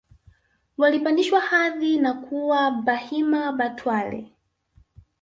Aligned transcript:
walipandishwa 0.77 1.39
hadhi 1.39 1.97
na 1.99 2.13
kuwa 2.13 2.71
Bahima 2.71 3.51
Batware 3.51 4.31